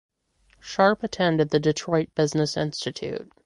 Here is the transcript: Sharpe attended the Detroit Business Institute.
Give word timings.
Sharpe 0.59 1.03
attended 1.03 1.51
the 1.51 1.59
Detroit 1.59 2.09
Business 2.15 2.57
Institute. 2.57 3.31